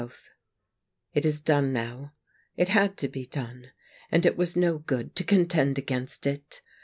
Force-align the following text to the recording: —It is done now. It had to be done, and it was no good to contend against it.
—It 1.13 1.25
is 1.27 1.39
done 1.41 1.71
now. 1.71 2.11
It 2.57 2.69
had 2.69 2.97
to 2.97 3.07
be 3.07 3.27
done, 3.27 3.67
and 4.11 4.25
it 4.25 4.35
was 4.35 4.55
no 4.55 4.79
good 4.79 5.15
to 5.17 5.23
contend 5.23 5.77
against 5.77 6.25
it. 6.25 6.63